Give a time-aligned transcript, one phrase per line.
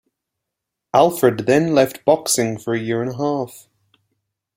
[0.95, 3.67] Alfred then left boxing for a year and a half.